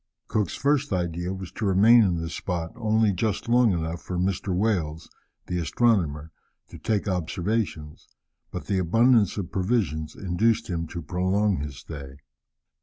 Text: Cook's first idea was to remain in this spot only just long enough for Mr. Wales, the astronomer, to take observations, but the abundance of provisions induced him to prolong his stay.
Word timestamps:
Cook's 0.27 0.55
first 0.55 0.91
idea 0.91 1.31
was 1.31 1.51
to 1.51 1.65
remain 1.67 2.01
in 2.01 2.19
this 2.19 2.33
spot 2.33 2.71
only 2.75 3.13
just 3.13 3.47
long 3.47 3.71
enough 3.71 4.01
for 4.01 4.17
Mr. 4.17 4.51
Wales, 4.51 5.07
the 5.45 5.59
astronomer, 5.59 6.31
to 6.69 6.79
take 6.79 7.07
observations, 7.07 8.07
but 8.49 8.65
the 8.65 8.79
abundance 8.79 9.37
of 9.37 9.51
provisions 9.51 10.15
induced 10.15 10.71
him 10.71 10.87
to 10.87 11.03
prolong 11.03 11.57
his 11.57 11.75
stay. 11.77 12.17